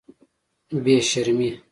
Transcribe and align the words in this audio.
بې 0.83 0.97
شرمې. 1.09 1.49